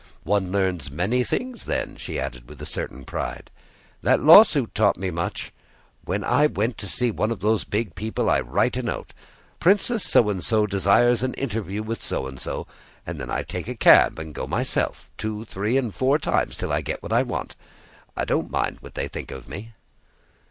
One 0.23 0.51
learns 0.51 0.89
many 0.89 1.23
things 1.23 1.65
then," 1.65 1.95
she 1.95 2.19
added 2.19 2.49
with 2.49 2.59
a 2.59 2.65
certain 2.65 3.05
pride. 3.05 3.51
"That 4.01 4.19
lawsuit 4.19 4.73
taught 4.73 4.97
me 4.97 5.11
much. 5.11 5.53
When 6.05 6.23
I 6.23 6.47
want 6.47 6.79
to 6.79 6.87
see 6.89 7.11
one 7.11 7.29
of 7.29 7.41
those 7.41 7.65
big 7.65 7.93
people 7.93 8.27
I 8.27 8.41
write 8.41 8.75
a 8.77 8.81
note: 8.81 9.13
'Princess 9.59 10.03
So 10.03 10.27
and 10.31 10.43
So 10.43 10.65
desires 10.65 11.21
an 11.21 11.35
interview 11.35 11.83
with 11.83 12.01
So 12.01 12.25
and 12.25 12.39
So,' 12.39 12.65
and 13.05 13.19
then 13.19 13.29
I 13.29 13.43
take 13.43 13.67
a 13.67 13.75
cab 13.75 14.17
and 14.17 14.33
go 14.33 14.47
myself 14.47 15.11
two, 15.19 15.45
three, 15.45 15.77
or 15.77 15.91
four 15.91 16.17
times—till 16.17 16.73
I 16.73 16.81
get 16.81 17.03
what 17.03 17.13
I 17.13 17.21
want. 17.21 17.55
I 18.17 18.25
don't 18.25 18.49
mind 18.49 18.79
what 18.79 18.95
they 18.95 19.07
think 19.07 19.29
of 19.29 19.47
me." 19.47 19.73